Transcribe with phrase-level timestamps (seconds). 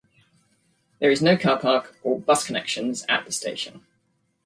[0.97, 3.85] There is no car park or bus connections at the station.